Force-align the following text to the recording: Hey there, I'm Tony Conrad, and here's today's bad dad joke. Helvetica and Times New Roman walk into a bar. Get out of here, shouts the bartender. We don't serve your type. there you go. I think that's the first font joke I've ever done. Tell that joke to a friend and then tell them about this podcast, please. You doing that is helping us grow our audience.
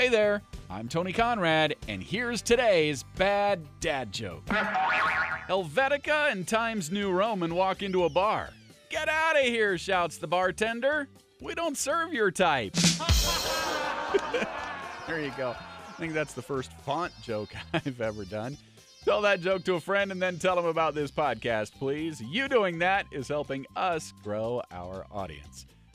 Hey 0.00 0.08
there, 0.08 0.40
I'm 0.70 0.88
Tony 0.88 1.12
Conrad, 1.12 1.76
and 1.86 2.02
here's 2.02 2.40
today's 2.40 3.02
bad 3.18 3.60
dad 3.80 4.12
joke. 4.12 4.46
Helvetica 4.46 6.32
and 6.32 6.48
Times 6.48 6.90
New 6.90 7.12
Roman 7.12 7.54
walk 7.54 7.82
into 7.82 8.04
a 8.04 8.08
bar. 8.08 8.48
Get 8.88 9.10
out 9.10 9.36
of 9.36 9.42
here, 9.42 9.76
shouts 9.76 10.16
the 10.16 10.26
bartender. 10.26 11.06
We 11.42 11.54
don't 11.54 11.76
serve 11.76 12.14
your 12.14 12.30
type. 12.30 12.72
there 15.06 15.20
you 15.20 15.34
go. 15.36 15.54
I 15.86 15.92
think 15.98 16.14
that's 16.14 16.32
the 16.32 16.40
first 16.40 16.72
font 16.86 17.12
joke 17.20 17.50
I've 17.74 18.00
ever 18.00 18.24
done. 18.24 18.56
Tell 19.04 19.20
that 19.20 19.42
joke 19.42 19.64
to 19.64 19.74
a 19.74 19.80
friend 19.80 20.12
and 20.12 20.22
then 20.22 20.38
tell 20.38 20.56
them 20.56 20.64
about 20.64 20.94
this 20.94 21.10
podcast, 21.10 21.72
please. 21.72 22.22
You 22.22 22.48
doing 22.48 22.78
that 22.78 23.04
is 23.12 23.28
helping 23.28 23.66
us 23.76 24.14
grow 24.24 24.62
our 24.70 25.04
audience. 25.12 25.66